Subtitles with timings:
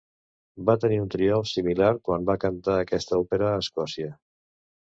[0.69, 4.13] Va tenir un triomf similar quan va cantar aquesta òpera a Escòcia.